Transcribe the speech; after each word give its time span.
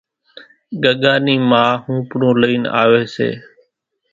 ڳڳا 0.83 1.13
نِي 1.25 1.35
ما 1.49 1.63
ۿوپڙون 1.85 2.33
لئين 2.41 2.63
آوي 2.81 3.03
سي 3.15 3.29